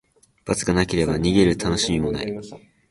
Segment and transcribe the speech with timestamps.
[0.45, 2.33] 罰がなければ、逃げるたのしみもない。